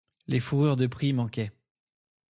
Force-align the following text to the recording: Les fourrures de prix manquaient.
Les 0.25 0.39
fourrures 0.39 0.77
de 0.77 0.87
prix 0.87 1.13
manquaient. 1.13 1.51